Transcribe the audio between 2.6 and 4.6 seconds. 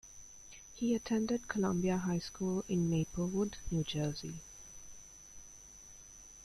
in Maplewood, New Jersey.